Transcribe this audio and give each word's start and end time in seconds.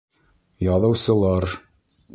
Яҙыусылар! 0.69 1.49